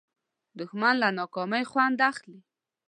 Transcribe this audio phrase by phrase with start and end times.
[0.57, 2.39] دښمن له ناکامۍ خوند اخلي